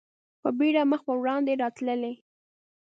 [0.41, 2.13] په بېړه مخ په وړاندې راتللې.